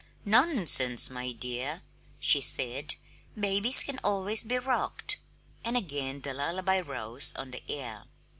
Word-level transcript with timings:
"Nonsense, 0.25 1.11
my 1.11 1.31
dear!" 1.31 1.83
she 2.19 2.41
said; 2.41 2.95
"babies 3.39 3.83
can 3.83 3.99
always 4.03 4.43
be 4.43 4.57
rocked!" 4.57 5.17
And 5.63 5.77
again 5.77 6.21
the 6.21 6.33
lullaby 6.33 6.79
rose 6.79 7.35
on 7.35 7.51
the 7.51 7.61
air. 7.69 8.05